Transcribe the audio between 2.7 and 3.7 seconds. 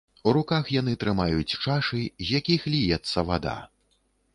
ліецца вада.